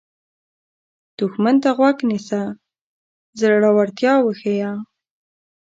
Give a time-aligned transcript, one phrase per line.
[1.17, 2.41] دښمن ته مه غوږ نیسه،
[3.39, 4.71] زړورتیا وښیه